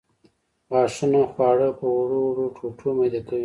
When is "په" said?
1.79-1.85